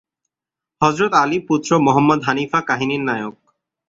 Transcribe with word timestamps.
হযরত 0.81 1.13
Ali 1.15 1.37
পুত্র 1.47 1.69
Muhammad 1.79 2.19
Hanifa 2.23 2.59
কাহিনীর 2.69 3.03
নায়ক। 3.05 3.35